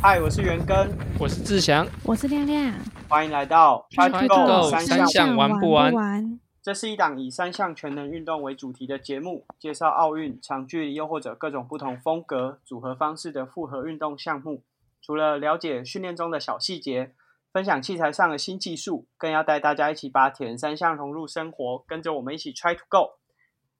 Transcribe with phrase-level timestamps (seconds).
[0.00, 2.72] 嗨，我是元根，我是志祥，我是亮亮，
[3.08, 6.38] 欢迎来到 Try to Go 三三项玩不完玩？
[6.62, 14.62] 这是一档以三项全能运动为主题的节目，介绍奥运、长距离又或者各种不同风格、组合方式的复合运动项目。
[15.02, 17.12] 除了了解训练中的小细节，
[17.52, 23.17] 分享器材上的新技术，更要带大家一起把铁人三项融入生活，跟着我们一起 Try to Go。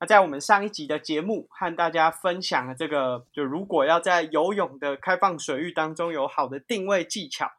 [0.01, 7.51] 那在我们上一集的节目和大家分享了这个，就如果要在游泳的开放水域当中有好的定位技巧，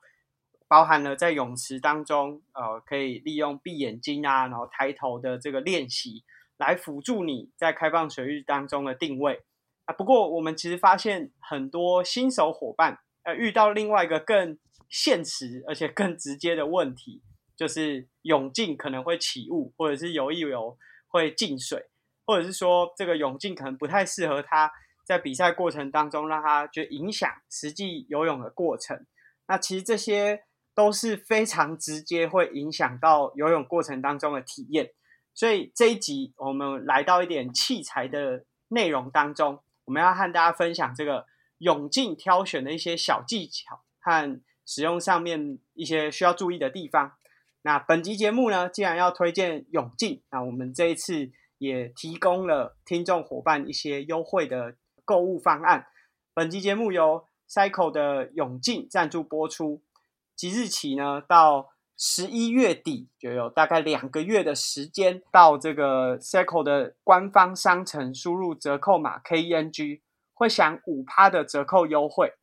[0.69, 6.23] 包含了在泳池当中，呃，可以利用闭眼睛啊，然后抬头的这个练习，
[6.57, 9.43] 来辅助你在开放水域当中的定位
[9.83, 9.93] 啊。
[9.93, 17.21] 不过我们其实发现很多新手伙伴，呃，遇到另外一个更现实而且更直接的问题，
[17.57, 20.77] 就是泳镜可能会起雾，或者是游一游
[21.09, 21.88] 会进水。
[22.29, 24.71] 或者是说，这个泳镜可能不太适合他
[25.03, 29.03] 在比赛过程当中，让他就影响实际游泳的过程。
[29.47, 30.43] 那其实这些
[30.75, 34.91] 都是非常直接会影响到游泳过程当中的体验。
[35.33, 41.25] 所以这一集我们来到一点器材的内容当中，我们要和大家分享这个
[41.57, 47.13] 泳镜挑选的一些小技巧和使用上面一些需要注意的地方。
[47.63, 51.31] 那本集节目呢，既然要推荐泳镜，那我们这一次。
[51.59, 55.85] 也提供了听众伙伴一些优惠的购物方案。
[56.33, 59.81] 本期节目由 Cycle 的泳镜赞助播出，
[60.35, 69.99] 即日起呢，到十一月底就有大概两个月的时间，到这个 Cycle 的官方商城输入折扣码 KENG，
[70.33, 72.33] 会享五趴的折扣优惠。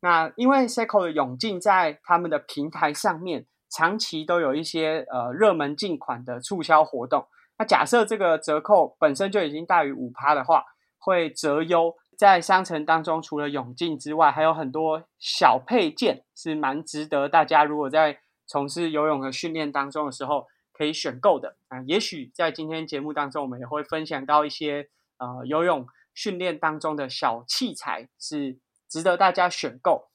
[0.00, 7.26] 那因为 Cycle 的泳镜在他们的平台上面长期都有一些呃热门进款的促销活动。
[7.58, 10.64] 那假设这个折扣本身就已经大于五趴的话，
[10.98, 11.94] 会折优。
[12.16, 21.82] 在商城当中，除了泳镜之外，还有很多小配件是蛮值得大家如果在从事游泳的训练当中的时候可以选购的啊。
[21.86, 24.88] 也许在今天节目当中，我们也会分享到一些
[25.18, 28.58] 呃游泳训练当中的小器材是
[28.88, 30.08] 值得大家选购。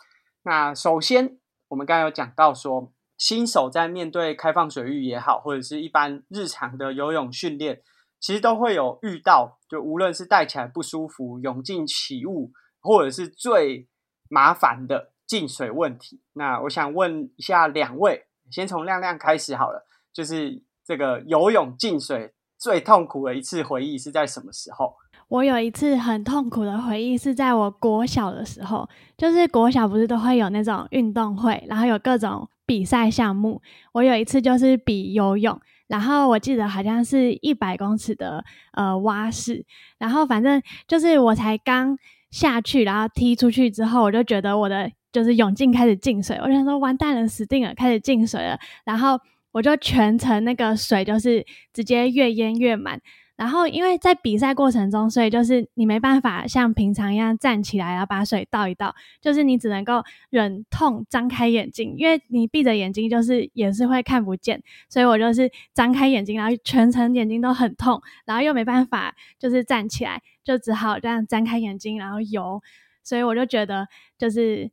[0.43, 1.37] 那首先，
[1.69, 2.91] 我们刚刚有讲到说。
[3.17, 7.81] 新手在面对开放水域也好，或者是一般日常的游泳训练，
[8.19, 13.87] 其实都会有遇到，就无论是戴起来不舒服、泳镜起雾，或者是最
[14.29, 16.21] 麻烦的进水问题。
[16.33, 24.93] 那我想问一下两位，先从亮亮开始好了，就是这个游泳进水最痛苦的一次回忆是在什么时候？
[25.27, 32.47] 我有一次很痛苦的回忆是在我国小的时候，就是国小不是都会有那种运动会，然后有各种。
[32.67, 33.59] 比赛项目，
[33.93, 39.65] 我有一次就是比游泳，然后我记得好像是一百公尺的呃蛙式，
[39.97, 41.97] 然后反正就是我才刚
[42.29, 49.17] 下去，然后踢出去之后，我就觉得我的就是泳镜开始进水，我想说完蛋了，死定了，开始进水了，然后
[49.53, 53.01] 我就全程那个水就是直接越淹越满。
[53.37, 72.61] 然后，因为在比赛过程中，所以就是你没办法像平常一样站起来，然后把水倒一倒，就是你只能够忍痛张开眼睛，因为你闭着眼睛就是也是会看不见，所以我就是张开眼睛，然后全程眼睛都很痛，然后又没办法就是站起来，就只好这样张开眼睛然后游，
[73.03, 73.87] 所以我就觉得
[74.17, 74.71] 就是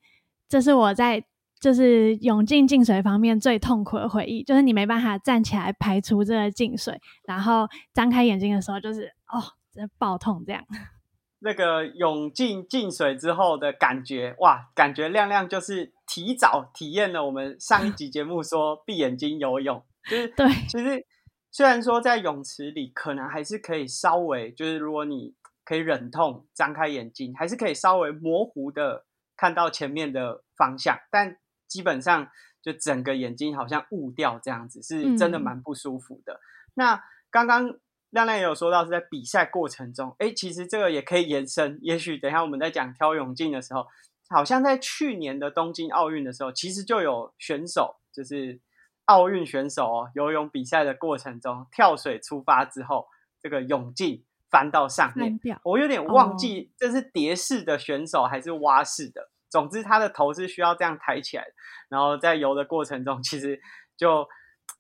[0.48, 1.25] 这是我在。
[1.64, 9.41] 就是泳镜进水方面最痛苦的回忆，就是你没办法站起来排除这个进水，然后张开眼睛的时候，就是哦，
[9.72, 10.62] 真爆痛这样。
[11.41, 20.46] 那个泳镜进水之后的感觉，哇，感觉亮亮就是提早体验了我们上一集节目说闭眼睛游泳，就 是对。
[20.69, 21.06] 其实
[21.50, 25.32] 虽然说在泳池里可能还是可以稍微，就是如果你
[25.64, 31.38] 可以忍痛张开眼睛，还是可以稍微模糊的看到前面的方向，但
[31.74, 32.30] 基本上
[32.62, 36.38] 就整个眼睛好像雾掉这样子，是真的蛮不舒服的。
[36.74, 37.80] 那刚刚
[38.10, 41.80] 亮亮也有说到是在比赛过程中，哎，其实这个也可以延伸。
[41.82, 43.88] 也许等一下我们在讲挑泳镜的时候，
[44.28, 48.60] 好像在去年的东京奥运的时候，其实就有选手，就是
[49.06, 53.08] 奥运选手哦，游泳比赛的过程中跳水出发之后，
[53.43, 59.31] 这个泳镜翻到上面，我有点忘记这是蝶式的选手还是蛙式的。
[59.54, 61.44] 总之，他的头是需要这样抬起来，
[61.88, 63.60] 然后在游的过程中，其实
[63.96, 64.26] 就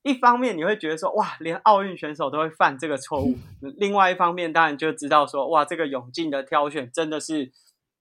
[0.02, 3.36] 一方面你会觉得说，哇，连奥运选手都会犯这个错误；
[3.78, 7.52] 另外一方面，当然就知道说，哇，这个泳镜的挑选真的是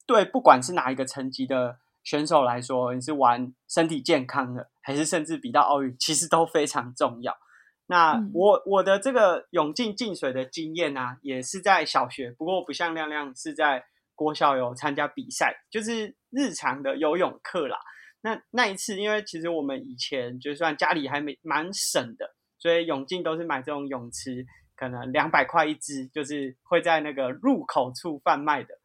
[0.07, 7.37] 对不管是哪一个层级的选手来说，你是玩身体健康的，还是甚至比到奥运，其实都非常重要。
[7.85, 13.85] 那我我的这个泳镜进水的经验呢，也是在小学，不过不像亮亮是在。
[14.15, 17.77] 国小有参加比赛，就是日常的游泳课啦。
[18.21, 24.45] 那那一次，因为其实我们以前就算家里还没蛮省的，所以泳镜都是买这种泳池，
[24.77, 28.75] 可能两百块一支，就是会在那个入口处贩卖的。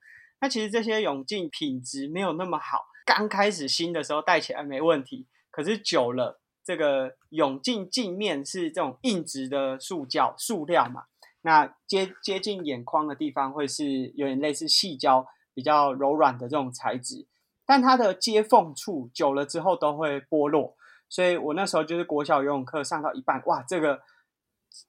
[0.41, 11.05] 那其实这些泳镜品质没有那么好，刚开始新的时候戴起来没问题，可是久了，这个泳镜镜面是这种硬质的塑胶塑料嘛，
[11.43, 17.27] 那接接近眼眶的地方会是有点类似细胶，比较柔软的这种材质。
[17.65, 20.75] 但它的接缝处久了之后都会剥落，
[21.09, 24.01] 所以我那时候就是国小游泳课上到一半，哇，这个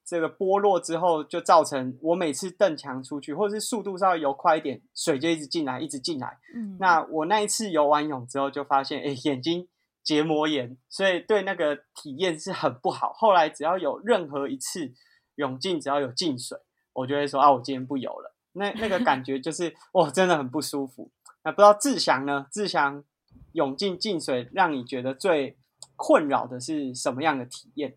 [0.06, 6.38] 这个剥落之后就造成我每次蹬墙出去，或者是速度稍微游快一点，水就一直进来，一直进来。
[6.56, 9.68] 嗯，那我那一次游完泳之后就发现，哎，眼睛
[10.02, 13.12] 结膜炎，所以对那个体验是很不好。
[13.14, 14.94] 后来只要有任何一次
[15.40, 16.58] 泳镜只要有进水，
[16.94, 18.36] 我就会说啊，我今天不游了。
[18.52, 21.10] 那那个感觉就是哇，真的很不舒服。
[21.44, 22.46] 那不知道志祥呢？
[22.52, 23.04] 志祥
[23.54, 25.58] 泳镜进水，让你觉得最
[25.96, 27.96] 困扰的是什么样的体验？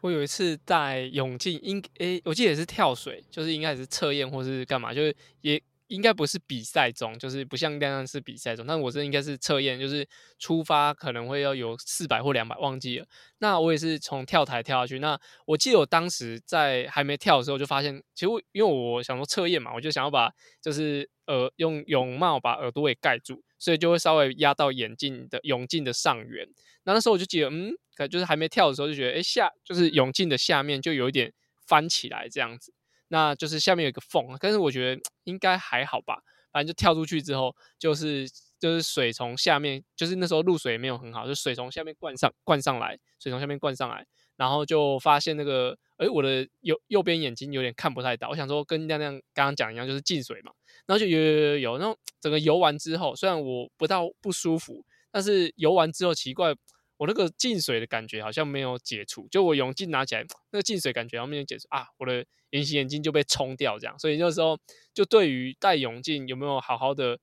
[0.00, 5.62] 我有一次在泳镜，应诶，我记得也是跳水，就是应该是测验或是干嘛，就是也。
[5.88, 10.06] 应该不是比赛中，就是不像那样是比赛中，但我这应该是测验，就是
[10.38, 13.06] 出发可能会要有四百或两百，忘记了。
[13.38, 14.98] 那我也是从跳台跳下去。
[14.98, 26.46] 那我记得我当时在还没跳的时候，就发现，其实因为我想说测验嘛，我就想要把就是呃用泳帽把耳朵给盖住，所以就会稍微压到眼镜的泳镜的上缘。
[26.84, 31.32] 那那时候我就觉得，嗯，可就是还没跳的时候就觉得，哎下就是泳镜的下面就有一点
[31.66, 32.73] 翻起来这样子。
[33.08, 36.18] 那就是下面有一个缝，但是我觉得应该还好吧。
[36.52, 38.28] 反正就跳出去之后，就是
[38.60, 44.06] 就是水从下面，就是那时候入水没有很好，就水从下面灌上灌上来，水从下面灌上来，
[44.36, 48.28] 然后就发现那个，哎，我的右右边眼睛有点看不太到。
[48.28, 50.52] 我想说跟亮亮刚刚讲一样，就是进水嘛，
[50.86, 56.54] 然后就游游游游，然后整个游完之后，虽然我不到不舒服，但是游完之后奇怪。
[56.96, 64.58] 我那个进水的感觉好像没有解除，就我泳镜拿起来，那个进水感觉好像没有解除啊，我的隐形眼镜就被冲掉这样，所以那时候
[64.92, 67.18] 就对于戴泳镜有没有好好的，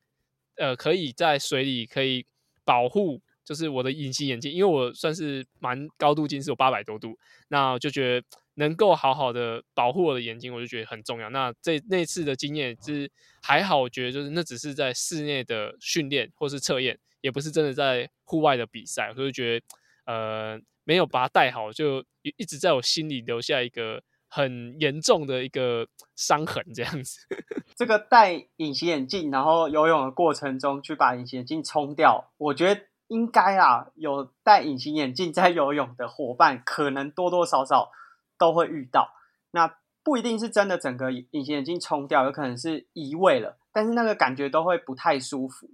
[0.56, 2.26] 呃，可以在水里可以
[2.66, 11.30] 保护，就是我的隐形眼镜，因为我算是蛮高度近视，有八百多度，那就觉得能够好好的保护我的眼睛，我就觉得很重要。
[11.30, 13.10] 那这那次的经验是
[13.42, 17.00] 还好，我觉得就是那只是在室内的训练或是测验。
[17.22, 19.66] 也不是真的在户外的比赛，所以觉得
[20.06, 27.28] 呃没有把它戴好，就一直在我心里留下一个很严重的一个伤痕，这样子。
[27.76, 37.92] 这个戴隐形眼镜，然后游泳的过程中去把隐形眼镜冲掉，我觉得应该啊，有戴隐形眼镜在游泳的伙伴，可能多多少少
[38.38, 39.14] 都会遇到。
[39.52, 45.70] 那不一定是真的整个隐形眼镜冲掉，有可能是移位了，但是那个感觉都会不太舒服。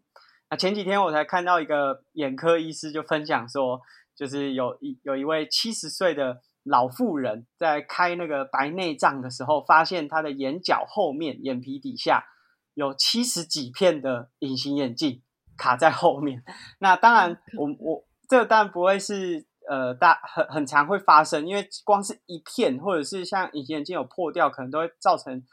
[0.49, 3.81] 那前几天我才看到一个眼科医师就分享说，
[4.15, 12.25] 就是有一有一位七十岁的老妇人在开那个白内障的时候，发现她的眼角后面眼皮底下
[12.73, 15.21] 有七十几片的隐形眼镜
[15.57, 16.43] 卡在后面。
[16.79, 25.43] 那当然，我我这个当然不会是呃大很很常会发生，因为光是一片或者是像隐形眼镜有破掉，可能都会造成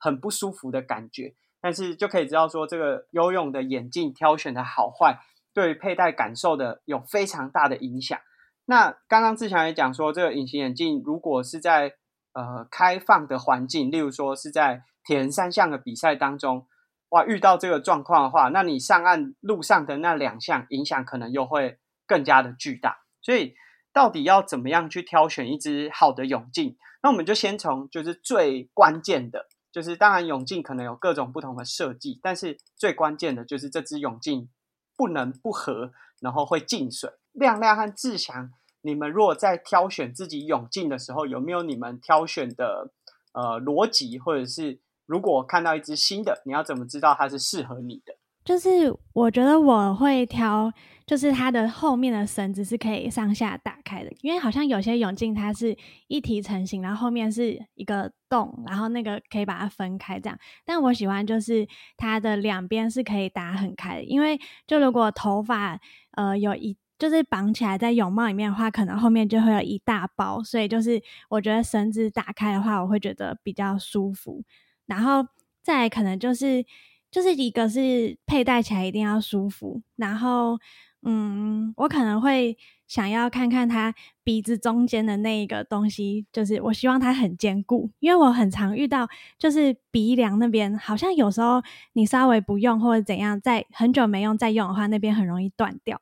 [0.00, 1.36] 很不舒服的感觉。
[1.60, 5.20] 但是就可以知道说，这个游泳的眼镜挑选的好坏，
[5.52, 8.18] 对佩戴感受的有非常大的影响。
[8.64, 11.96] 那刚刚志强也讲说，这个隐形眼镜如果是在
[12.32, 16.66] 呃开放的环境，例如说是在铁人三项的比赛当中，
[17.10, 23.00] 哇，遇到这个状况的话，那你上岸路上的那两项影响可能又会更加的巨大。
[23.20, 23.54] 所以
[23.92, 26.78] 到底要怎么样去挑选一支好的泳镜？
[27.02, 29.46] 那我们就先从就是最关键的。
[29.72, 34.48] 就是当然，泳镜可能有各种不同的设计，但是最关键的就是这只泳镜
[34.96, 37.10] 不能不合，然后会进水。
[37.32, 38.50] 亮亮和志祥，
[38.82, 42.92] 你们如果在挑选自己泳镜的时候，有没有你们挑选的
[43.32, 48.16] 呃逻辑，或者是如果看到一只新的，你要怎么知道它是适合你的？
[48.44, 50.72] 就是我觉得我会挑。
[51.06, 60.38] 就是它的后面的绳子是可以上下打开的，因为好像有些泳镜它是一体成型，然后后面是一个洞，然后那个可以把它分开这样。
[60.64, 61.66] 但我喜欢就是
[61.96, 65.80] 它的两边是可以打很开的，因为就如果头发
[66.12, 74.44] 呃有一就是绑起来在泳帽里面的话，可能后面就会有一大包，所以就是我觉得绳子打开的话，我会觉得比较舒服。
[74.86, 75.26] 然后
[75.60, 76.64] 再可能就是
[77.10, 80.58] 就是一个是佩戴起来一定要舒服，然后。
[81.02, 91.62] 嗯，我可能会想要看看它鼻子中间的那一个东西，就是我希望它很坚固，因为我很常遇到，就是鼻梁那边好像有时候
[91.94, 95.98] 你稍微不用或者怎样，在很久没用再用的话，那边很容易断掉。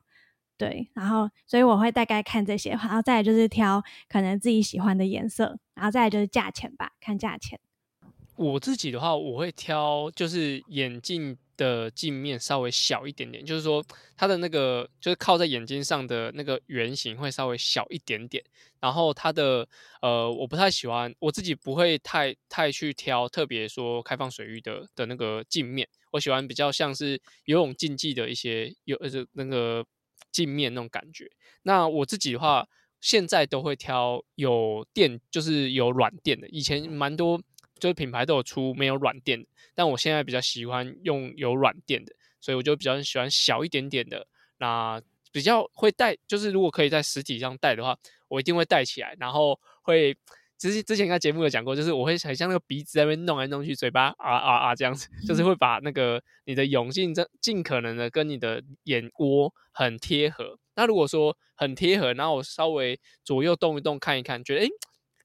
[0.57, 7.57] 对，然后所以我会大概看这些，然后再来就是挑可能自己喜欢的颜色，然后再来就是价钱吧，看价钱。
[8.39, 11.37] 我自己的话，我会挑就是眼镜。
[11.59, 13.83] 的镜面稍微小一点点，就是说
[14.15, 18.41] 它的那个就是靠在眼睛上的那个圆形会稍微小一点点。
[18.79, 19.67] 然后它的
[20.01, 29.85] 呃，我不太喜欢，我自己不会太太去挑特别说开放水域的的那个镜面，我喜欢比较像是游泳竞技的一些有呃那个
[30.31, 31.29] 镜面那种感觉。
[31.63, 32.65] 那我自己的话，
[33.01, 37.41] 现在都会挑有电，就是有软垫的，以前蛮多。
[37.79, 44.27] 就是品牌都有出没有软垫，但我现在比较喜欢用有软垫的，所以我就比较喜欢小一点点的。
[44.57, 49.15] 那比较会带，就是如果可以在实体上带的话，我一定会带起来。
[49.19, 50.13] 然后会，
[50.57, 60.59] 之前之前在节目有讲过，就是我会很像那个鼻子在那边弄来弄去，嘴巴啊啊啊这样子，就是会把那个你的泳镜尽尽可能的跟你的眼窝很贴合。
[60.75, 64.69] 那如果说很贴合，然后我稍微左右动一动看一看，觉得诶，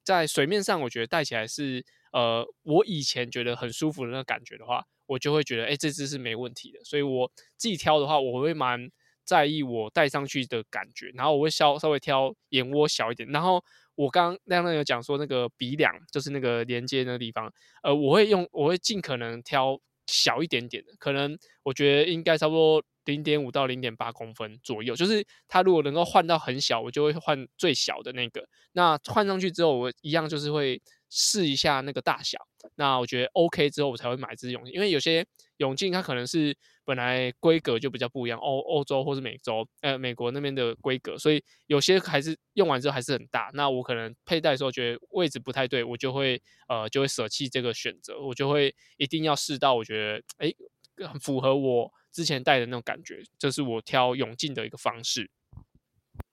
[0.04, 1.84] 在水面上我觉得戴起来是。
[2.14, 6.78] 呃，我以前觉得很舒服的那个感觉的话，我就会觉得，哎，这只是没问题的。
[6.85, 8.88] 所以我自己挑的话，我会蛮
[9.25, 13.28] 在意我戴上去的感觉，然后我会稍稍微挑眼窝小一点。
[13.30, 13.61] 然后
[13.97, 17.52] 我刚刚亮亮有讲说，那个鼻梁就是那个连接那个地方，
[17.83, 24.94] 呃，我会用，我会尽可能挑小一点点的，可能我觉得应该差不多零点五到零点八公分左右。
[24.94, 28.49] 就是它如果能够换到很小，我就会换最小的那个。
[28.71, 30.80] 那换上去之后，我一样就是会。
[31.16, 32.37] 试一下那个大小，
[32.75, 34.75] 那我觉得 OK 之后，我才会买这支泳镜。
[34.75, 35.25] 因为有些
[35.59, 43.49] 泳镜它可能是本来规格就比较不一样，欧欧洲或是美洲，呃，美国那边的规格，所以有些还是用完之后还是很大。
[43.54, 50.52] 那我可能佩戴的时候觉得位置不太对，我就会呃就会舍弃这个选择，我就会一定要试到我觉得哎
[51.09, 55.30] 很符合我之前戴的那种感觉，这是我挑泳镜的一个方式。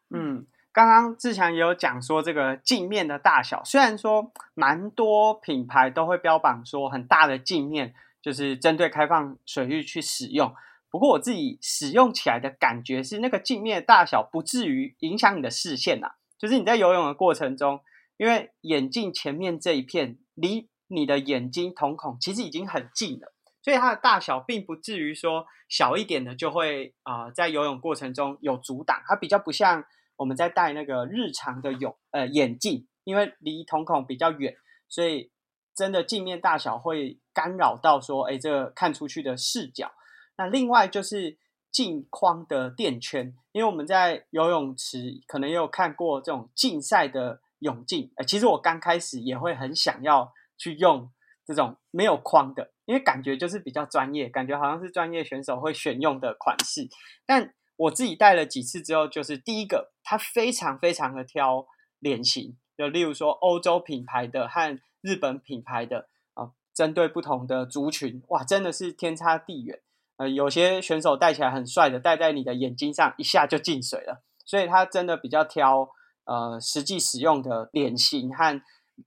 [0.10, 0.48] 嗯。
[0.74, 10.56] 刚刚志强也有讲说，这个镜面的大小，虽然说蛮多品牌都会标榜说很大的镜面就是针对开放水域去使用，
[10.90, 16.14] 不过我自己使用起来的感觉是，那个镜面的大小不至于影响你的视线呐。
[16.38, 17.82] 就是你在游泳的过程中，
[18.16, 29.84] 因为眼镜前面这一片离你的眼睛瞳孔其实已经很近了，所以它的大小并不至于说小一点的就会啊在游泳过程中有阻挡，它比较不像。
[30.22, 34.56] 我们在戴那个日常的泳呃眼镜，因为离瞳孔比较远，
[34.88, 35.32] 所以
[35.76, 39.92] 真的镜面大小会干扰到说，哎，这个看出去的视角。
[40.38, 41.40] 那另外就是
[41.72, 51.12] 镜框的垫圈，因为我们在游泳池可能也有看过这种竞赛的泳镜，哎，其实我刚开始也会很想要去用
[51.44, 56.88] 这种没有框的，因为感觉就是比较专业，感觉好像是专业选手会选用的款式，
[57.26, 57.56] 但。
[57.82, 61.66] 我自己戴了几次之后，就是第一个，它非常非常的挑
[62.00, 69.80] 脸型，就例如说欧洲品牌的和日本品牌的啊，针对不同的族群，哇，真的是天差地远。
[70.18, 75.90] 呃，有些选手戴起来很帅的，戴在你的眼睛上一下就进水了，所以它真的比较挑
[76.26, 78.62] 呃实际使用的脸型和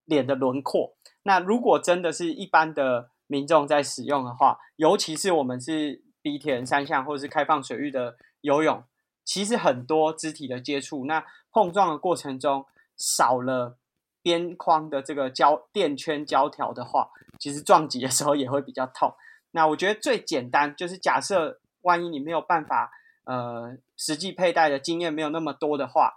[0.05, 0.97] 脸的轮廓。
[1.23, 8.17] 那如果真的是一般的民众在使用的话，尤其是我们是鼻田三项或者是开放水域的。
[8.45, 8.85] 游泳
[9.25, 13.79] 其实很多肢体的接触，那碰撞的过程中少了
[14.23, 17.09] 边框的这个胶垫圈胶条的话，
[17.39, 19.15] 其实撞击的时候也会比较痛。
[19.53, 22.93] 那我觉得最简单就是假设万一你没有办法
[23.25, 26.13] 呃实际佩戴的经验没有那么多的话，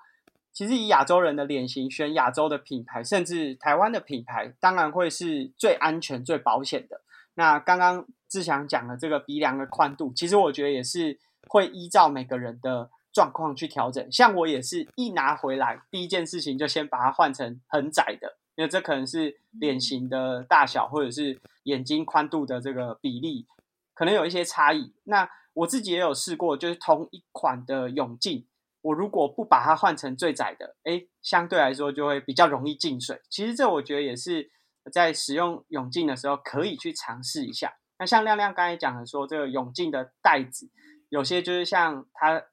[0.51, 6.99] 其实以亚洲人的脸型选亚洲的品牌，甚至台湾的品牌，当然会是最安全最保险的。
[7.35, 11.17] 那刚刚志祥讲的这个鼻梁的宽度，其实我觉得也是。
[11.49, 23.47] 会依照每个人的状况去调整，像我也是一拿回来，第一件事情就先把它换成很窄的，因为这可能是脸型的大小，或者是眼睛宽度的这个比例，
[23.95, 24.93] 可能有一些差异。
[25.05, 28.45] 那我自己也有试过，就是同一款的泳镜，
[28.81, 33.19] 我如果不把它换成最窄的，诶，相对来说就会比较容易进水。
[33.31, 34.51] 其实这我觉得也是
[34.93, 37.73] 在使用泳镜的时候可以去尝试一下。
[37.97, 40.69] 那像亮亮刚才讲的说，这个泳镜的带子。
[41.09, 42.43] 有些就是像它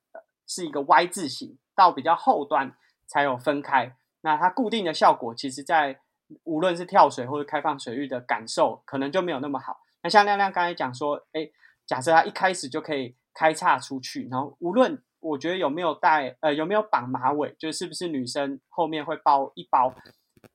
[0.46, 3.96] 是一个 Y 字形，到比较后端才有分开。
[4.20, 6.00] 那它固定的效果，其实在
[6.44, 9.78] 无论是跳水或者开放水域的感受，可能就没有那么好。
[10.02, 11.50] 那像亮亮刚才讲说，哎，
[11.86, 19.94] 假设它一开始就可以开叉出去，然后无论我觉得有没有戴呃有没有绑马尾，就是不是女生后面会包一包，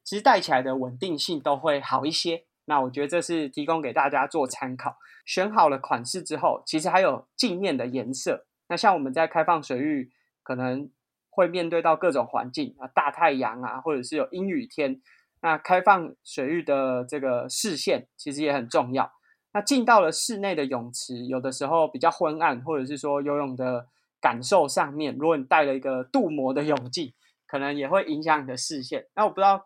[0.04, 2.46] 其实戴起来的稳定性都会好一些。
[2.70, 4.96] 那我觉得这是提供给大家做参考。
[5.26, 8.46] 选好了款式之后，其实还有镜面的颜色。
[8.68, 10.12] 那像我们在开放水域，
[10.44, 10.92] 可能
[11.32, 15.02] 会面对到各种环境啊，大太阳啊，或者是有阴雨天。
[15.42, 19.12] 那开放水域的这个视线其实也很重要。
[19.52, 23.88] 那进到了室内的泳池，有的时候比较昏暗，或者是说游泳的
[24.22, 27.14] 感受上面，如果你带了一个镀膜的泳镜，
[27.48, 29.08] 可能也会影响你的视线。
[29.16, 29.66] 那我不知道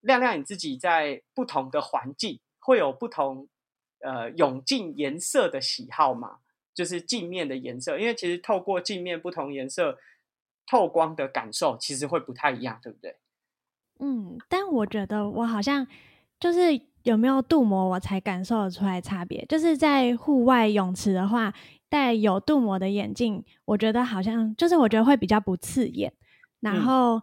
[0.00, 3.48] 亮亮你自己在不同的环境会有不同
[4.00, 6.38] 呃泳镜颜色的喜好吗？
[6.72, 9.98] 就是镜面的颜色，因为其实透过镜面不同颜色
[10.66, 13.16] 透光的感受，其实会不太一样，对不对？
[13.98, 15.86] 嗯，但我觉得我好像
[16.38, 19.44] 就是有没有镀膜，我才感受得出来差别。
[19.46, 21.52] 就是在户外泳池的话，
[21.90, 26.14] 戴有镀膜的眼镜，我觉得好像就是我觉得会比较不刺眼。
[26.60, 27.22] 然后，嗯，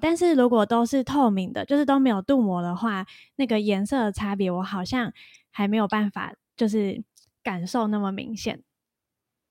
[0.00, 3.06] 但是如果都是透明的，就是都没有镀膜的话，
[3.36, 5.12] 那个颜色的差别，我好像
[5.50, 7.02] 还没有办法就是
[7.42, 8.62] 感受那么明显。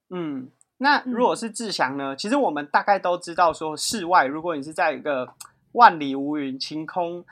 [0.10, 2.16] 嗯，那如果是志祥呢？
[2.16, 5.34] 其实我们大概都知道，说室外如果你是在一个
[5.74, 7.24] 万里无云、晴空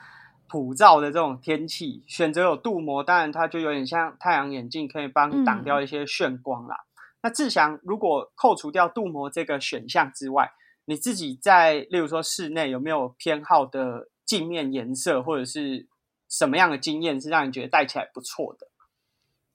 [0.48, 6.86] 普照的这种天气，选择有镀膜，当然它就有点像太阳眼镜，可以帮你挡掉一些眩光啦。
[7.24, 10.52] 那志祥，如果扣除掉镀膜这个选项之外，
[10.86, 15.88] 你自己在例如说室内有没有偏好的镜面颜色，或者是
[16.30, 18.68] 什么样的经验是让你觉得戴起来不错的？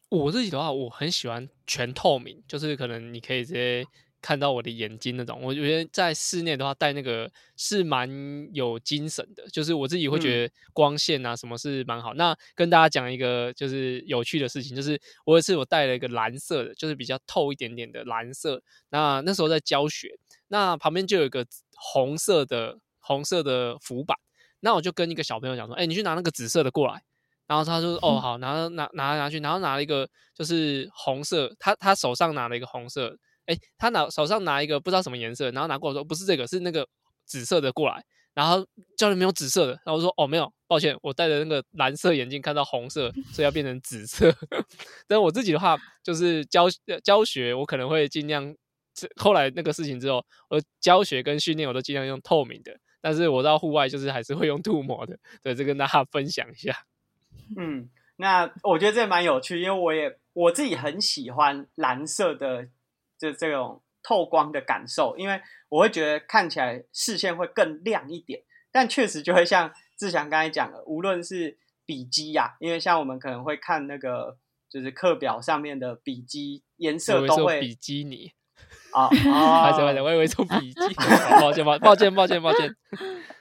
[0.08, 3.84] 我自己的话，我很喜欢全透明，就是可能你可以直接。
[4.22, 8.08] 看到我的眼睛那种，我觉得在室内的话戴那个是蛮
[8.52, 12.12] 有精神的，就是我自己会觉得光线啊什么是蛮好。
[12.14, 18.62] 那跟大家讲一个就是有趣的事情，就是我有一次我戴了一个蓝色的，就是比较透一点点的蓝色。
[18.90, 24.18] 那那时候在教学，那旁边就有一个红色的红色的浮板，
[24.60, 27.02] 那我就跟一个小朋友讲说：“哎，你去拿那个紫色的过来。”
[27.48, 33.16] 然后他说：“哦， 好，拿拿拿拿去。”然后拿了一个就是红色，他他手上拿了一个红色。
[33.46, 36.86] 哎，他拿手上拿一个不知道什么颜色，然后拿过来说不是这个，是那个
[37.24, 38.04] 紫色的过来。
[38.32, 38.64] 然后
[38.96, 44.32] 教练没有紫色的，然后说哦没有，抱歉，我戴的那个蓝色眼镜看到红色，所以要变成紫色。
[45.08, 46.66] 但我自己的话，就是教
[47.02, 48.54] 教学，我可能会尽量。
[49.16, 55.18] 后来那个事情之后，我教学跟训练我都尽量用透明的，但是我到户外就是还是会用镀膜的。
[55.42, 56.84] 对，这跟大家分享一下。
[57.56, 62.68] 嗯，那我觉得这蛮有趣，因为我也我自己很喜欢蓝色的。
[63.20, 68.40] 就这种透光的感受，因为我会觉得看起来视线会更亮一点，
[68.72, 74.38] 但确实就会像志祥刚才讲的，无论是笔记呀，因为像我们可能会看那个
[74.70, 78.32] 就是课表上面的笔记颜色都会比基尼
[78.92, 80.80] 啊，抱歉抱歉，我以为做笔记，
[81.38, 82.74] 抱歉抱抱歉抱歉抱歉，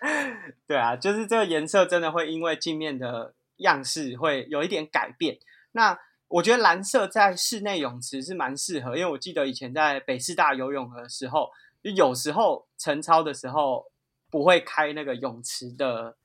[0.67, 5.37] 对啊，就是这个颜色真的会因为镜面的样式会有一点改变，
[5.71, 5.97] 那。
[6.29, 11.49] 我觉得蓝色在室内泳池是蛮适合，因为我记得以前在北师大游泳的时候，
[11.83, 13.83] 就有时候晨操的时候
[14.29, 16.15] 不会开那个泳池的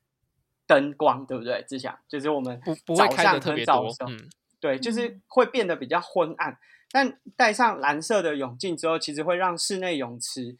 [0.66, 1.64] 灯光，对不对？
[1.66, 4.28] 志祥，就是我们不不会开的特别多，嗯，
[4.60, 6.56] 对，就是会变得比较昏暗。
[6.90, 10.56] 但戴上蓝色的泳镜之后，其实会让室内泳池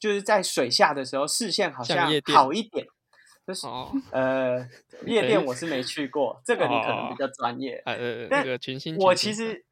[0.00, 2.86] 就是在水下的时候视线好像好一点。
[3.46, 3.66] 就是
[4.10, 4.66] 呃，
[5.04, 7.82] 夜店我是没去过，这个你可能比较专业。
[7.84, 9.64] 呃，那个群星，我其实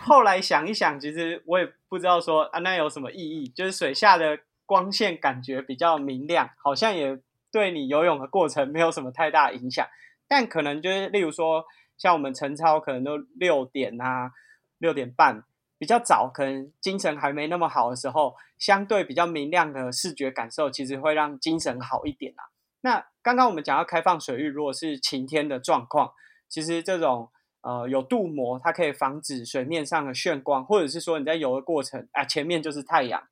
[0.00, 3.48] 后来想一想，其实我也不知道说啊，那有什么意义？
[3.48, 7.18] 就是水下的光线感觉比较明亮，好像也
[7.52, 9.86] 对你游泳的过程没有什么太大影响。
[10.26, 11.64] 但可能就是例如说，
[11.96, 14.32] 像我们晨操可能都六点啊、
[14.78, 15.44] 六点半
[15.78, 22.42] 比较早，可能精神还没那么好的时候，相对比较明亮的视觉感受，其实会让精神好一点啊。
[22.82, 26.12] 那刚刚我们讲到开放水域，如果是晴天的状况，
[26.48, 27.30] 其实这种
[27.60, 33.22] 呃有镀膜，它可以防止水面上的眩光，或者是说你在游的过程啊，前面就是太阳，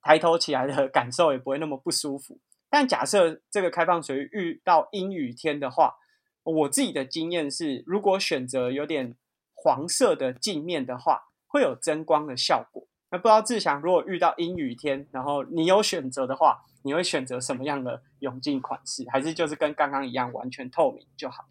[0.00, 2.38] 抬头起来的感受也不会那么不舒服。
[2.70, 5.96] 但假设这个开放水域遇到阴雨天的话，
[6.42, 9.16] 我自己的经验是，如果选择有点
[9.54, 12.86] 黄色的镜面的话，会有增光的效果。
[13.12, 19.04] 那不知道志祥，如果遇到阴雨天，然后你有选择的话，你会选择什么样的泳镜款式？
[19.10, 21.44] 还是就是跟刚刚一样完全透明就好？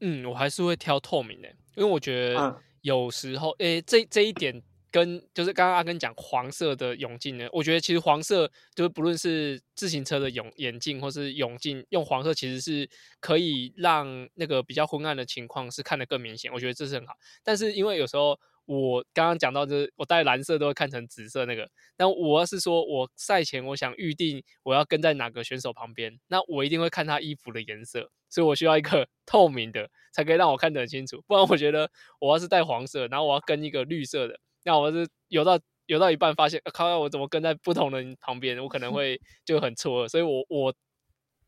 [0.00, 17.14] 嗯，我还是会挑透明的，因为我觉得有时候，诶，这这一点跟就是刚刚阿根讲黄色的泳镜呢，我觉得其实黄色就是不论是自行车的泳眼镜或是泳镜，用黄色其实是可以让那个比较昏暗的情况是看得更明显，我觉得这是很好。
[17.42, 18.38] 但是因为有时候。
[18.72, 21.68] 我刚刚讲到，就是我戴蓝色都会看成紫色那个。
[21.96, 31.20] 但我要是说我赛前我想预定我要跟在哪个选手旁边，那我一定会看他衣服的颜色，所以我需要一个 透明的，才可以让我看得很清楚。
[31.26, 40.08] 不然我觉得我要是戴黄色，然后我要跟一个绿色的，那我是游到游到一半发现，靠，我怎么跟在不同人旁边，我可能会 就很错愕。
[40.08, 40.72] 所以我我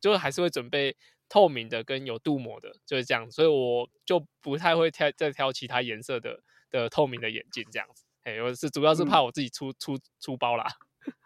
[0.01, 0.93] 就还是会准备。
[1.29, 6.39] 透明的跟有镀膜的就是这样，所以我就不太会挑再挑其他颜色的
[6.73, 8.03] 的透明的眼镜这样子。
[8.23, 10.65] 哎，我是主要是怕我自己出出出包啦。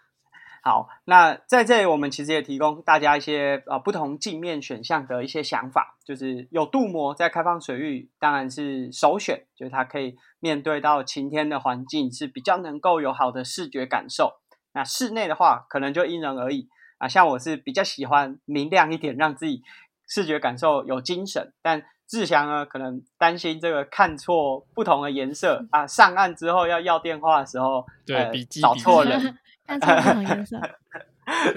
[0.61, 14.41] 好，那在这里我们其实也提供大家一些呃不同镜面选项的一些想法，就是有镀膜在开放水域当然是首选，就是它可以面对到晴天的环境是比较能够有好的视觉感受。
[14.73, 19.63] 那室内的话可能就因人而异啊，像我是比较喜欢明亮一点，让自己。
[20.09, 25.85] 视觉感受有精神，但志祥呢，可能担心这个看错不同的颜色啊。
[25.85, 30.57] 上岸之后要要电话的时候， 对，找错人 看错不同颜色。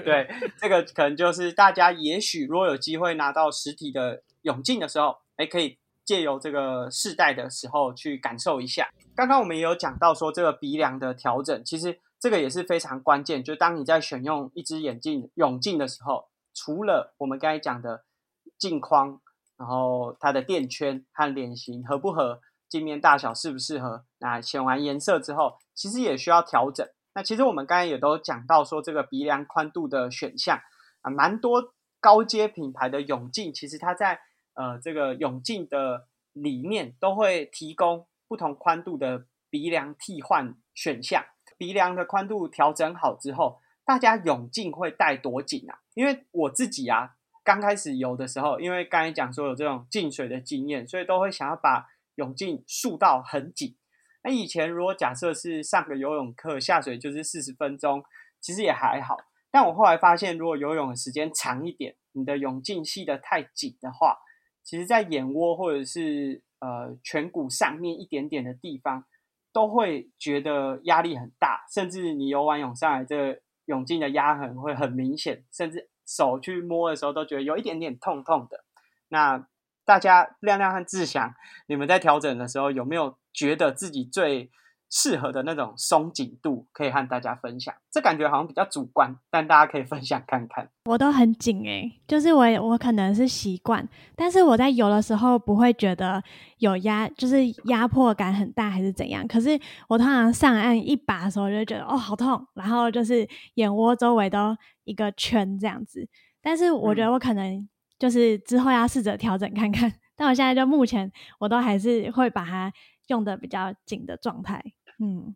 [0.03, 8.89] 对，这个可能就是大家也许如果有机会拿到实体的泳镜的时候，哎，可以借由这个试戴的时候去感受一下。
[9.15, 13.41] 刚刚我们也有讲到说，这个鼻梁的调整，其实这个也是非常关键。
[13.41, 18.03] 就当你在选用一只眼镜泳镜的时候，除了我们刚才讲的。
[18.57, 19.19] 镜框，
[19.61, 24.03] 然后它的垫圈和脸型合不合，镜面大小适不适合？
[24.17, 26.83] 那选完颜色之后，其实也需要调整。
[27.13, 30.59] 那其实我们刚才也都讲到说，这个鼻梁宽度的选项
[31.01, 34.19] 啊，蛮多高阶品牌的泳镜，其实它在
[34.55, 41.23] 呃这个泳镜的里面都会提供不同宽度的鼻梁替换选项。
[41.59, 45.77] 鼻梁的宽度调整好之后，大家泳镜会戴多紧啊？
[45.93, 47.11] 因为我自己啊。
[47.43, 53.75] 刚开始游的时候，因为刚才讲说有这种进水的经验，所以都会想要把泳镜束到很紧。
[54.23, 58.03] 那以前如果假设是上个游泳课下水就是四十分钟，
[58.39, 59.17] 其实也还好。
[59.49, 64.17] 但我后来发现，如果游泳的时间长一点，你的泳镜系得太紧的话，
[64.63, 69.05] 其实在眼窝或者是呃颧骨上面一点点的地方，
[69.51, 75.89] 都会觉得压力很大，甚至你游完泳上来，这泳镜的压痕会很明显，甚至。
[76.05, 78.63] 手去摸的时候都觉得有一点点痛痛的。
[79.09, 79.47] 那
[79.85, 81.33] 大家亮亮和志祥，
[81.67, 84.51] 你们在调整的时候有没有觉得自己最
[84.91, 87.73] 适合的那种松紧度可以和大家分享？
[87.89, 90.69] 这感觉好像比较主观，但大家可以分享看看。
[90.85, 96.21] 我都很紧诶，就是我我可能是习惯，但是我在游的时候不会觉得
[96.57, 99.25] 有压，就是压迫感很大还是怎样。
[99.27, 104.55] 可是我通常上岸一把的时候就觉得哦好痛，然后就是眼窝周围都。
[104.83, 106.09] 一个圈这样子，
[106.41, 109.93] 但是我觉得我可能就是之后要试着调整看看。
[110.17, 112.73] 但我现在就目前我都还是会把它
[113.07, 114.61] 用的比较紧的状态。
[115.03, 115.33] 嗯，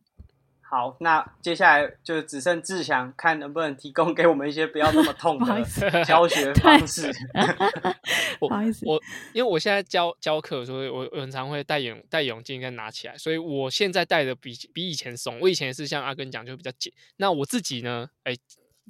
[0.62, 7.12] 好，那接下来就只剩志祥，看能不能提供给我们一些不要那么痛的教学方式。
[8.40, 9.02] 不好意思，我
[9.34, 15.40] 因为我现在教教课，所以我很常会戴眼戴泳镜跟拿起来，所以我现在戴的比比以前松。
[15.40, 16.94] 我以前是像阿根讲就比较紧。
[17.18, 18.10] 那我自己呢？
[18.24, 18.36] 哎。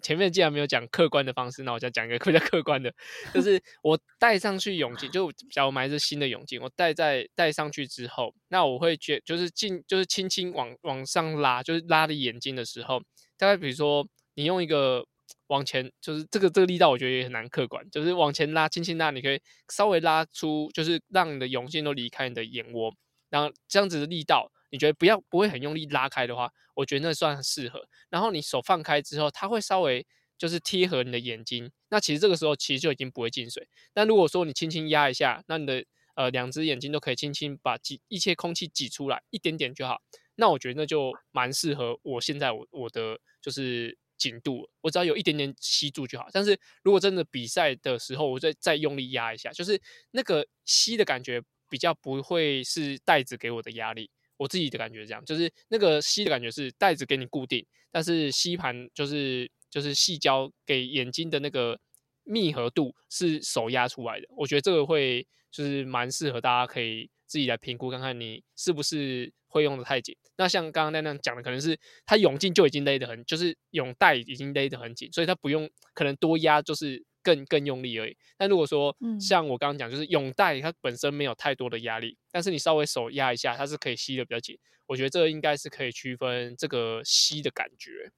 [0.06, 2.94] 前面既然没有讲客观的方式，那我再讲一个比较客观的，
[3.34, 13.02] 就是 我戴上去泳镜，就假如买一只新的泳镜，我戴在戴上去之后，那我会觉就是进就是轻轻往往上拉，就是拉的眼睛的时候，
[13.36, 15.04] 大概比如说你用一个
[15.48, 19.42] 往前，就是这个这个力道，我觉得也很难客观，就是往前拉，轻轻拉，你可以
[19.74, 22.94] 稍微拉出，就是让你的泳镜都离开你的眼窝，
[23.32, 24.52] 然后这样子的力道。
[24.76, 27.88] 你觉得不要不会很用力拉开的话，我觉得那算适合。
[28.10, 30.06] 然后你手放开之后，它会稍微
[30.38, 31.72] 就是贴合你的眼睛。
[31.88, 33.66] 那其实这个时候其实就已经不会进水。
[33.94, 35.86] 但如果说你轻轻压一下，那你的
[36.16, 40.02] 呃两只眼睛都可以轻轻把挤一切空气挤出来一点点就好。
[40.36, 46.28] 那我觉得那就蛮适合我现在我我的就是紧度，我只要有一点点吸住就好。
[46.34, 54.12] 但是如果真的比赛的时候，我再再用力压一下，就是那个吸的感觉比较不会是袋子给我的压力。
[54.38, 61.80] 我自己的感觉这样，就是那个吸的感觉是袋子给你固定，但是吸盘就是就是细胶给眼睛的那个
[62.24, 64.28] 密合度是手压出来的。
[64.36, 70.16] 我觉得这个会就是蛮适合大家可以自己来评估看看你是不是会用的太紧。
[70.38, 77.04] 那像刚刚那样讲的，可能是它泳镜就已经勒得很，就是泳带已经勒得很紧，所以它不用可能多压就是。
[77.26, 78.16] 更更用力而已。
[78.38, 84.58] 但如果说像我刚刚讲，就是泳带它本身没有太多的压力，但是你稍微手压一下，它是可以吸的比较紧。
[84.86, 88.12] 我觉得这个应该是可以区分这个吸的感觉。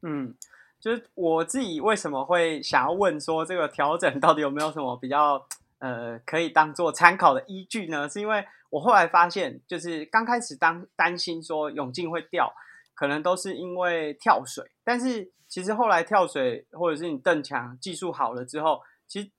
[0.00, 0.34] 嗯，
[0.80, 5.46] 就是我自己为什么会想要问说这个调整到底有没有什么比较
[5.80, 8.08] 呃可以当做参考的依据呢？
[8.08, 12.50] 是因为我后来发现，就是刚开始当担心说泳镜会掉，
[12.94, 19.30] 可能都是因为跳水，但是其实后来跳水或者是你蹬墙技术好了之后，其实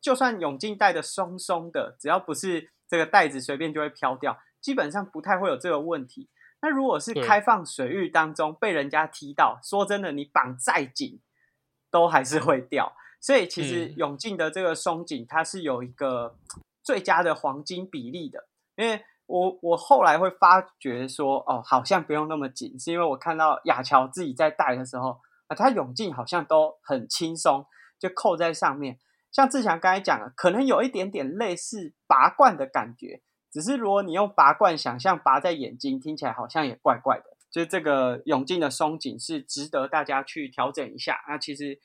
[0.00, 6.28] 就算泳镜戴的松松的，只要不是这个带子随便就会飘掉，基本上不太会有这个问题。
[6.62, 11.20] 那如果是开放水域当中被人家踢到，说真的，你绑再紧
[11.90, 12.94] 都还是会掉。
[13.20, 16.36] 所以其实泳镜的这个松紧，它是有一个
[16.82, 18.46] 最佳的黄金比例的。
[18.76, 27.66] 因为我我后来会发觉说，哦，好像不用那么紧，是因为我看到亚乔自己在戴的时候，啊，他泳镜好像都很轻松，
[27.98, 28.98] 就扣在上面。
[29.32, 33.22] 像志强刚才讲的，可能有一点点类似拔罐的感觉。
[33.52, 37.24] 只是如果你用拔罐想象拔在眼睛，听起来好像也怪怪的。
[37.50, 41.24] 就这个泳镜的松紧是值得大家去调整一下。
[41.28, 41.78] 那其实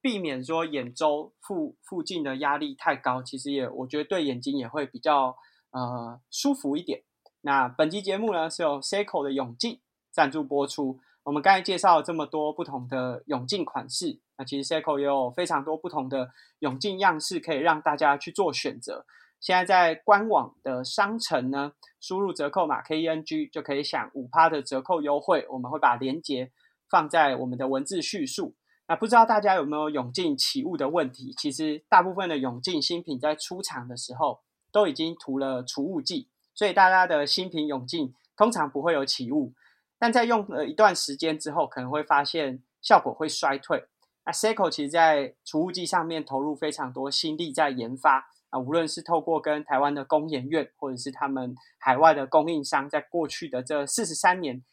[0.00, 5.36] 避免说眼周附附近的压力太高，其实也我觉得对眼睛也会比较
[5.70, 7.02] 呃舒服一点。
[7.42, 11.00] 那本期节目呢是由 Seiko 的泳镜赞助播出。
[11.24, 19.04] 我们刚才介绍了这么多不同的泳镜款式，那其实 Seiko 也有非常多不同的泳镜样式可以让大家去做选择。
[19.40, 25.46] 现在在官网的商城呢，输入折扣码 K E N G 就可以享五趴的折扣优惠。
[25.50, 26.50] 我们会把链接
[26.90, 28.56] 放在我们的文字叙述。
[28.88, 31.34] 那不知道大家有没有泳镜起雾的问题？
[31.36, 34.40] 其实大部分的泳镜新品在出厂的时候
[34.72, 39.52] 都已经涂了除雾剂，所以大家的新品泳镜通常不会有起雾。
[39.98, 43.84] 但在用了一段时间之后，可能会发现效果会衰退。
[44.24, 48.30] 那 Seiko 其实在除雾剂上面投入非常多心力在研发。
[48.50, 54.64] 啊，无论是透过跟台湾的工研院，或者是他们海外的供应商，在过去的这四十三年，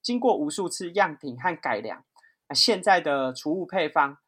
[0.00, 2.04] 经过无数次样品和改良，
[2.48, 4.18] 那现在的除物配方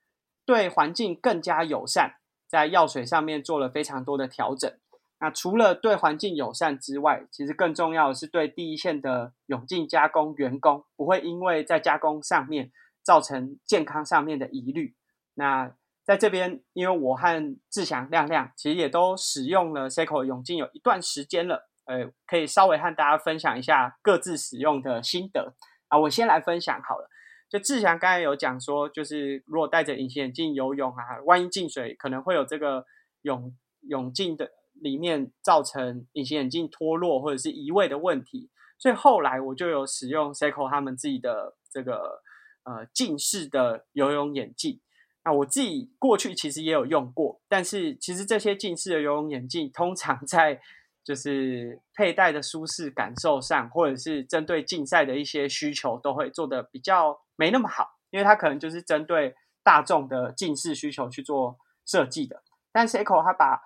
[0.44, 2.16] 对环境更加友善，
[2.48, 4.76] 在药水上面做了非常多的调整。
[5.18, 12.70] 那除了对环境友善之外，其实更重要的是对第一线的泳镜加工员工，不会因为在加工上面
[13.02, 14.94] 造成健康上面的疑虑。
[15.35, 15.74] 那
[16.05, 25.55] 在这边，因为我和志祥、亮亮其实也都使用了 Seiko 泳镜有一段时间了，呃，可以稍微和大家分享一下各自使用的心得
[25.88, 25.98] 啊。
[25.98, 27.09] 我先来分享好了。
[27.48, 32.85] 就志祥刚才有讲说，就是如果戴着隐形眼镜游泳啊，万一进水，可能会有这个
[33.22, 38.50] 泳泳镜的里面造成隐形眼镜脱落或者是移位的问题。
[38.78, 42.22] 所以后来我就有使用 Seiko 他们自己的这个
[42.64, 44.80] 呃近视的游泳眼镜。
[45.24, 50.60] 那我自己过去其实也有用过，但是其实这些近视的游泳眼镜，通常在
[51.02, 59.34] 就是佩戴的舒适感受上，或者是针对竞赛的一些需求，都会做的比较没那么好，因为它可能就是针对
[59.64, 62.42] 大众的近视需求去做设计的。
[62.70, 63.60] 但是 Echo 它把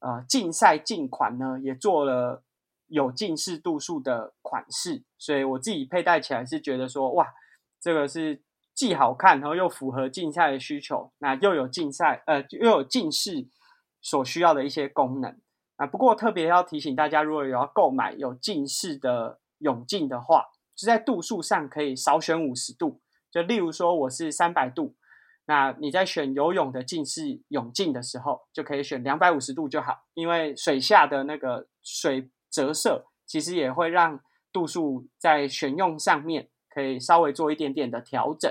[0.00, 2.42] 呃竞赛镜款呢，也做了
[2.88, 7.28] 有近视度数的款式，所以我自己佩戴起来是觉得说，哇，
[7.80, 8.42] 这个是。
[8.72, 13.46] 既好看，然后又符合竞赛的需求，那又有竞赛，呃，又有近视
[14.00, 15.38] 所需要的一些功能
[15.76, 15.86] 啊。
[15.86, 23.02] 不过特别要提醒大家，如果有要购买有近视的泳镜的话，就在度数上可以少选五十度。
[23.30, 24.94] 就例如说我是三百度，
[25.50, 34.20] 那你在选游泳的近视泳镜的时候，就可以选两百五十度就好，因为水下的那个水折射，其实也会让
[34.52, 38.48] 度数在选用上面可以稍微做一点点的调整。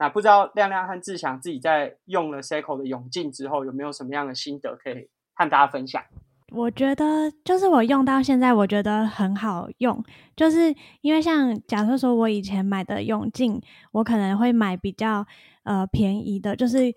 [0.00, 6.02] 那不知道亮亮和志强自己在用了 Seiko 的泳镜之后，有没有什么样的心得可以和大家分享？
[6.50, 10.04] 我觉得就是我用到现在，我觉得很好用。
[10.36, 15.24] 就是因为像假设说我以前买的泳镜，我可能会买比较
[15.64, 16.94] 呃便宜的，就是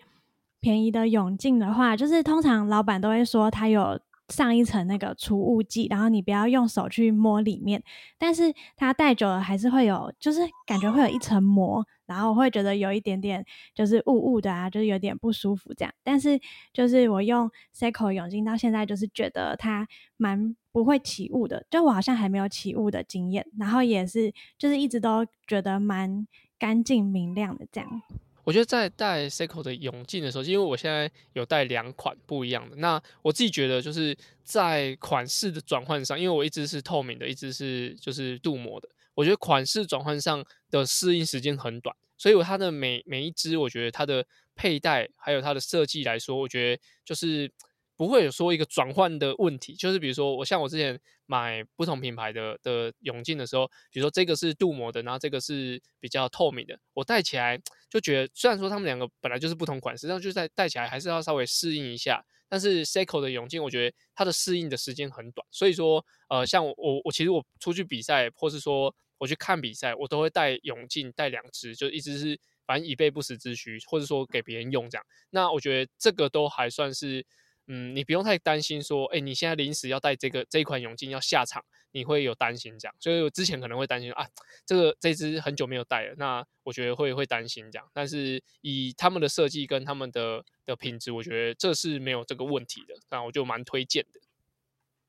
[0.60, 4.00] 便宜的泳镜的话，就是通常老板都会说它有。
[4.30, 7.84] 上一层那个除雾剂，然后你不要用手去摸里面，
[8.18, 15.94] 但是它戴久了还是会有，就是感觉会有一层膜，然后会觉得有一点点就是雾雾的啊，就是有点不舒服这样。
[16.04, 16.40] 但是
[16.74, 26.26] 就是我用 Seiko 泳镜到现在，就是觉得它蛮不会起雾的，就我好像还没有起雾的经验，然后也是就是一直都觉得蛮
[26.58, 28.02] 干净明亮的这样。
[28.46, 47.52] 我觉得在戴 Seiko 的泳镜的时候，因为我现在有戴两款不一样的，那我自己觉得就是在款式的转换上，因为我一只是透明的，一只是就是镀膜的，我觉得款式转换上的适应时间很短，所以它的每每一只，我觉得它的佩戴还有它的设计来说，我觉得就是。
[47.98, 57.58] 不会有说一个转换的问题，就是比如说我像我之前买不同品牌的的泳镜的时候，比如说这个是镀膜的，然后这个是比较透明的，我戴起来
[57.90, 75.06] 就觉得虽然说他们两个本来就是不同款式，但就在戴起来还是要稍微适应一下但是 Seiko 的泳镜，我觉得它的适应的时间很短，所以说，呃，像我我其实我出去比赛，或是说我去看比赛，我都会带泳镜带两只，就一直是反正以备不时之需，或者说给别人用这样。
[75.30, 77.26] 那我觉得这个都还算是。
[77.68, 82.94] 嗯，你不用太担心说，哎，你现在临时要带这个这一款泳镜要下场，你会有担心这样。
[83.00, 84.28] 所以我之前可能会担心啊，
[84.68, 87.88] 这个这只很久没有戴了，那我觉得会会担心这样。
[87.92, 94.20] 但是以他们的设计跟他们的的品质，我觉得这是没有这个问题的，那我就蛮推荐的。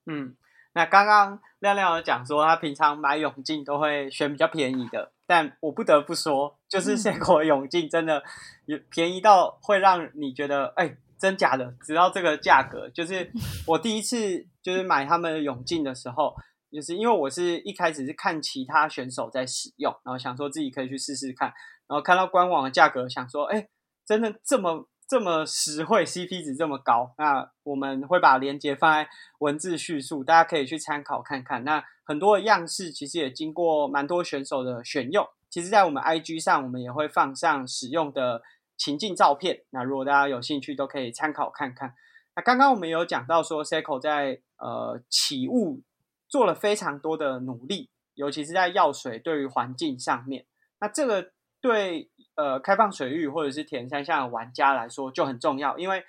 [0.07, 0.35] 嗯，
[0.73, 8.25] 那刚刚亮亮有讲说，他平常买泳镜都会选比较便宜的，但我不得不说，就是现国泳镜真的
[8.64, 10.97] 有便宜到会让你觉得，哎。
[11.18, 13.31] 真假的，只要这个价格， 就是
[13.66, 16.35] 我第一次就是买他们的泳镜的时候，
[16.70, 21.48] 就是因为我是一开始是看其他选手在使用，然后想说自己可以去试试看，
[21.87, 23.68] 然后看到官网的价格，想说，哎，
[24.05, 31.64] 真的这么这么实惠，CP 值这么高，那我们会把链接放在文字叙述，大家可以去参考看看。
[31.64, 38.42] 那很多的样式其实也经过蛮多选手的选用，其实在我们 IG 上，我们也会放上使用的。
[38.76, 41.94] 情境照片，那如果大家有兴趣，都可以参考看看。
[42.34, 45.82] 那刚刚我们有讲到说，Seiko 在呃起雾
[46.28, 50.46] 做了非常多的努力，尤其是在药水对于环境上面。
[50.78, 56.04] 那这个对呃开放水域或者是田山项的玩家来说就很重要，因为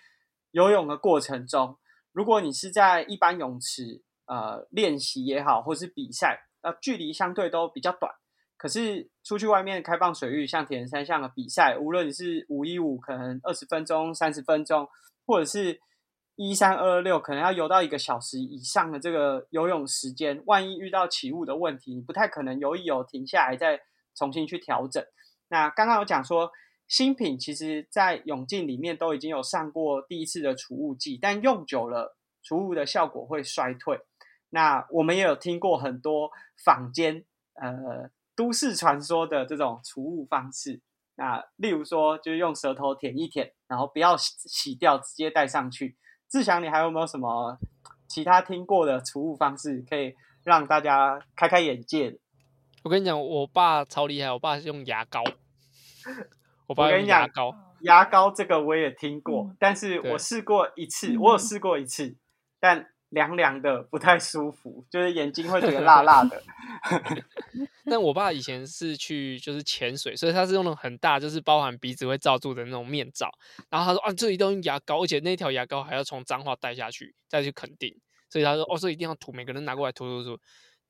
[0.52, 1.78] 游泳的过程中，
[2.12, 8.12] 如果你是在一般泳池呃练习也好，或是比赛，那距离相对都比较短。
[8.58, 14.88] 可是出去外面开放水域，像铁人三项的比赛，无论你是五一五，可能二十分钟、三十分钟，
[15.26, 15.82] 或者是
[16.38, 23.82] 一三二二六，可能要游到一个小时以上的这个游泳时间，万一遇到起雾的问题，你不太可能游一游停下来再
[24.16, 25.04] 重新去调整。
[25.50, 26.50] 那刚刚有讲说，
[26.88, 34.00] 新品其实在泳镜里面都已经有上过第一次的除雾剂，但用久了除雾的效果会衰退。
[34.52, 36.32] 那我们也有听过很多
[36.64, 38.10] 坊间，呃。
[38.38, 40.80] 都市传说的这种除雾方式，
[41.16, 45.98] 那例如说，就是用舌头舔一舔，然后不要洗洗掉，直接戴上去。
[46.30, 47.58] 志祥，你还有没有什么
[48.08, 52.20] 其他听过的除雾方式，可以让大家开开眼界？
[52.84, 55.24] 我跟你讲，我爸超厉害，我爸是用牙膏。
[56.68, 62.16] 我跟你讲，牙膏，牙膏这个我也听过，但是我试过一次，我有试过一次，
[62.60, 62.92] 但。
[63.10, 66.44] 凉凉的，不太舒服，就是眼睛会觉得辣辣的。
[67.90, 73.30] 但我爸以前是去就是潜水，所以他是用了很大，就是包含鼻子会罩住的那种面罩。
[73.70, 77.96] 然后他说啊，这一定要用牙膏，而且那条牙膏还要从脏话带下去再去肯定。
[78.30, 80.42] 所以他说哦，这一定要涂，每个人拿过来涂涂涂。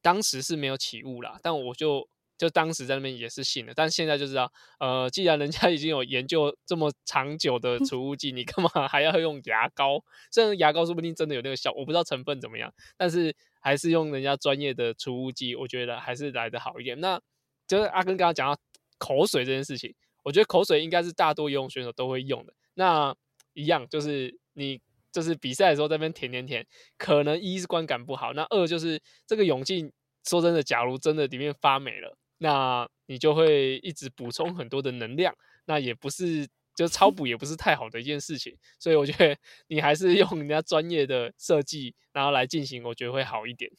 [0.02, 2.08] 当时是没有起雾啦，但我就。
[2.38, 10.04] 就当时在那边也是信的，但现在就知道，呃，既然人家已经有研究这么长久的 除污剂，你干嘛还要用牙膏？
[10.32, 17.00] 虽然牙膏说不定真的有那个效，我不知道成分怎么样，但是还是用人家专业的除污剂，我觉得还是来的好一点。
[17.00, 17.20] 那
[17.68, 18.62] 就是阿根刚刚讲到
[19.00, 22.54] 口水这件事情，我觉得口水应该是大多游泳选手都会用的。
[22.76, 23.16] 那
[23.54, 24.80] 一样就是你
[25.12, 26.64] 就是比赛的时候在那边舔舔舔，
[27.00, 29.92] 可能一是观感不好，那二就是这个泳镜
[30.28, 32.16] 说真的，假如真的里面发霉了。
[32.40, 39.36] 那你就会一直补充很多的能量，那也不是就 超补也不是太好的一件事情，所以我觉得
[39.68, 43.72] 你还是用人家专业的设计，然后来进行，我觉得会好一点。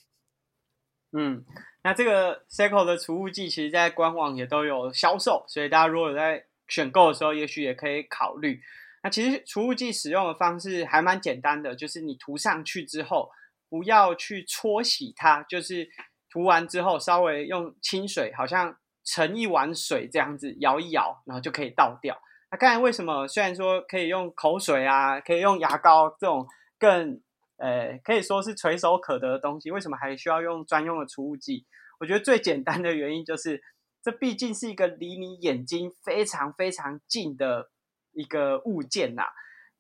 [1.13, 1.45] 嗯，
[1.83, 8.61] 那这个 Seiko 的除雾剂其实在官网也都有销售，所以大家如果有在选购的时候，也许也可以考虑。
[9.03, 13.31] 那其实除雾剂使用的方式还蛮简单的，就是你涂上去之后，
[13.69, 15.89] 不要去搓洗它，就是。
[16.31, 22.19] 涂完之后，稍微用清水，好像盛一碗水这样子摇一摇，然后就可以倒掉。
[22.51, 26.47] 那刚才为什么虽然说可以用口水啊，可以用牙膏这种
[26.79, 27.21] 更
[27.57, 31.67] 呃可以说是垂手可得的东西，为什么还需要用专用的除雾剂？
[32.01, 33.63] 我觉得最简单的原因就是，
[34.03, 37.71] 这毕竟是一个离你眼睛非常非常近的
[38.13, 39.25] 一个物件呐。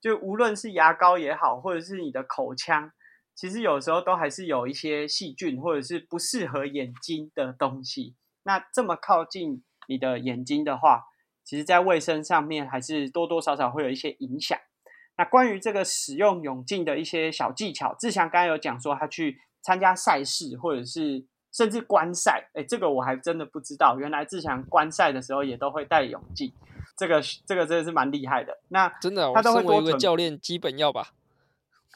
[0.00, 2.92] 就无论是牙膏也好，或者是你的口腔。
[3.38, 8.16] 其实有时候都还是有一些细菌或者是不适合眼睛的东西。
[8.42, 11.04] 那这么靠近你的眼睛的话，
[11.44, 14.58] 其实在卫生上面还是多多少少会有一些影响。
[15.16, 24.00] 那关于这个使用泳镜的一些小技巧，志强刚刚有讲说他去参加赛事或者是甚至观赛，哎，这个我还真的不知道。
[24.00, 26.52] 原来志强观赛的时候也都会戴泳镜，
[26.96, 28.58] 这个这个真的是蛮厉害的。
[28.70, 31.12] 那真的，他都会多一个教练基本要吧。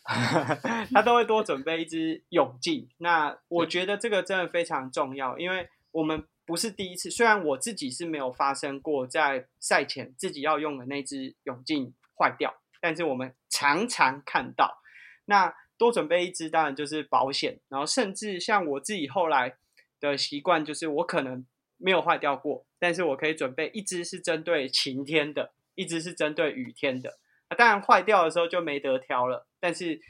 [0.93, 7.09] 他都会多准备一支泳镜，那我觉得这个真的非常重要，因为我们不是第一次。
[7.11, 14.83] 虽然我自己是没有发生过在赛前自己要用的那支泳镜坏掉，但是我们常常看到，
[15.27, 19.57] 那多准备一支当然就是保险，然后甚至像我自己后来
[20.01, 21.47] 的习惯，就是我可能
[21.77, 27.19] 没有坏掉过，但是我可以准备一支是针对晴天的，一支是针对雨天的。
[27.55, 30.01] 当然坏掉的时候就没得挑了，但是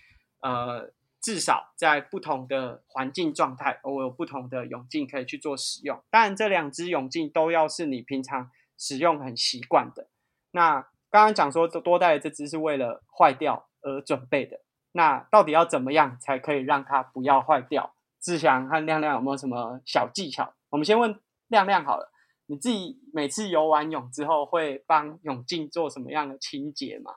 [0.41, 6.03] 呃，至少在不同的环境状态，我有不同的泳镜可以去做使用。
[6.11, 10.09] 当然，这两支泳镜都要是你平常使用很习惯的。
[10.51, 14.61] 那刚刚讲说多带的这支是为了坏掉而准备的。
[14.93, 17.95] 那到底要怎么样才可以让它不要坏掉？
[18.21, 20.55] 志祥和亮亮有没有什么小技巧？
[20.71, 21.19] 我们先问
[21.49, 22.11] 亮亮好了，
[22.47, 27.15] 你自己每次游完泳之后会帮泳镜做什么样的清洁吗？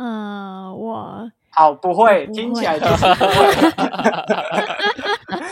[0.00, 3.52] 嗯，我好不会，听起来就是不会。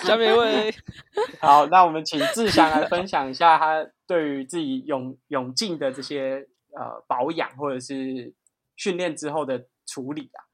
[0.05, 0.75] 下面一位，
[1.41, 8.33] 好，那我们请志祥来分享一下他对于自己泳泳镜的这些呃保养或者是
[8.77, 9.67] 训练之后的。
[9.91, 10.45] 处理啊！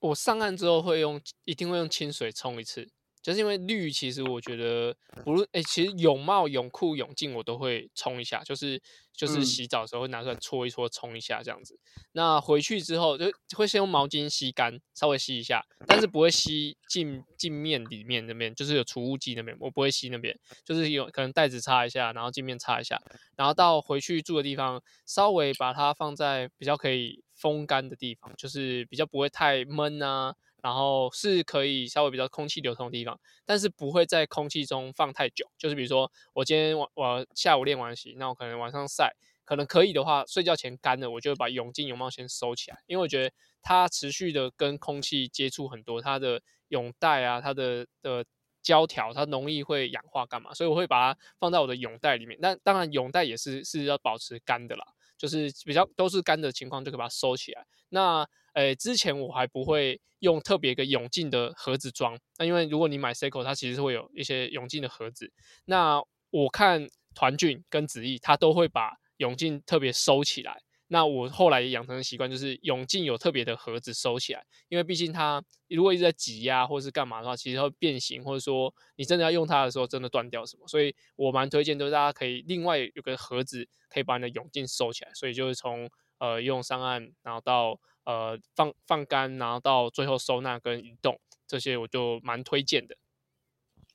[0.00, 2.86] 我上岸之后会用，一定会用清水冲一次，
[3.26, 8.80] 就是因为绿，其实我觉得不论哎，其实泳帽、泳裤、泳镜我都会冲一下，就是
[9.12, 11.76] 就是洗澡的时候会拿出来搓一搓，冲一下这样子。
[12.12, 22.96] 那回去之后就会先用毛巾吸干，稍微吸一下，但是不会吸镜镜面里面那边，就是有除污剂那边，我不会吸那边，就是有可能袋子擦一下，然后镜面擦一下，
[23.36, 27.24] 然后到回去住的地方，稍微把它放在比较可以。
[27.36, 35.46] 风干的地方就是比较不会太闷啊，然后是可以稍微比较空气流通的地方，但是不会在空气中放太久。
[35.58, 43.32] 就是比如说我今天我我下午练完洗，那我可能晚上晒，可能可以的话，睡觉前干了，我就把泳镜泳帽先收起来，因为我觉得
[43.62, 48.24] 它持续的跟空气接触很多，它的泳带啊，它的的
[48.62, 52.38] 胶条，它容易会氧化干嘛，所以我会把它放在我的泳袋里面。
[52.42, 54.84] 但当然泳袋也是是要保持干的啦。
[55.18, 57.66] 就是比较都是干的情况，就可以把它收起来。
[57.88, 62.18] 那诶，之前我还不会用特别一个泳镜的盒子装。
[62.38, 65.30] 那因为如果你买 Seiko，它其实会有一些泳镜的盒子。
[65.66, 70.58] 那我看团俊跟子毅，他都会把泳镜特别收起来。
[70.88, 80.66] 那我后来也养成的习惯，就是泳镜有特别的盒子收起来，因为毕竟它如果一直在挤压或是干嘛的话，其实会变形，或者说你真的要用它的时候，真的断掉什么。
[80.68, 85.10] 所以我蛮推荐，就是大家可以另外有个盒子，可以把你的泳镜收起来。
[85.12, 85.90] 所以就是从
[86.20, 92.96] 呃用上岸，然后到呃放放干，然后到最后收纳跟移动这些，我就蛮推荐的。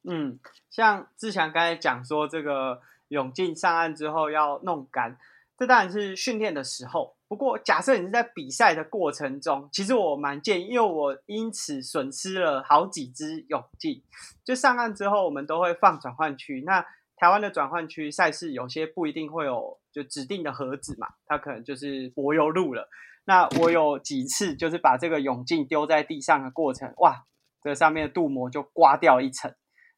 [0.04, 0.40] 嗯，
[0.70, 5.18] 像志强刚才讲说，这个泳镜上岸之后要弄干。
[5.58, 14.02] 这当然是训练的时候，不过假设你是在比赛的过程中，其实我蛮建议，因为我因此损失了好几只泳镜。
[14.44, 16.64] 就上岸之后，我们都会放转换区。
[16.66, 16.84] 那
[17.22, 22.90] 台湾的转换区赛事有些不一定会有就指定的盒子嘛，它可能就是柏油路了。
[23.26, 27.26] 那我有几次就是把这个泳镜丢在地上的过程，哇，
[27.62, 29.54] 这上面的镀膜就刮掉一层。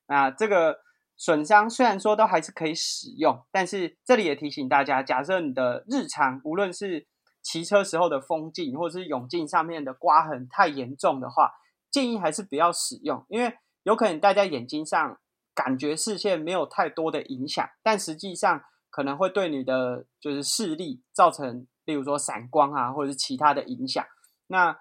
[0.07, 0.83] 那这个。
[1.15, 7.05] 损伤虽然说都还是可以使用，但是这里也提醒大家，假设你的日常无论是
[7.43, 11.51] 骑车时候的风镜或者是泳镜上面的刮痕太严重的话，
[11.91, 13.53] 建议还是不要使用，因为
[13.83, 15.19] 有可能戴在眼睛上
[15.53, 24.05] 感觉视线没有太多的影响，但实际上可能会对你的就是视力造成，例如说散光啊，或者是其他的影响。
[24.47, 24.77] 那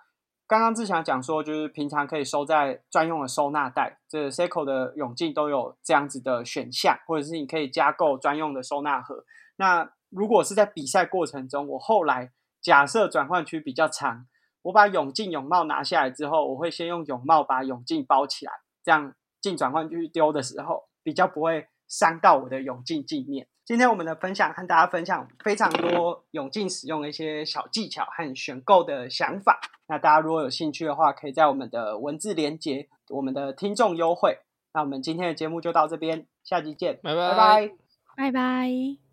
[0.47, 9.25] 刚刚志强讲说，就是平常可以收在专用的收纳袋，这 Seiko 的泳镜都有这样子的选项，或者是你可以加购专用的收纳盒。
[9.57, 14.27] 那如果是在比赛过程中，我后来假设转换区比较长，
[14.63, 18.53] 我把泳镜、泳帽拿下来之后，我会先用泳帽把泳镜包起来，
[18.85, 23.47] 这样进转换去丢的时候比较不会伤到我的泳镜镜面。
[23.65, 29.61] 今天我们的分享和大家分享非常多泳镜使用的一些小技巧和选购的想法。
[29.87, 34.39] 那大家如果有兴趣的话，可以在我们的文字连接我们的听众优惠。
[34.75, 37.75] 那我们今天的节目就到这边，下期见，拜拜拜拜
[38.17, 39.12] 拜拜。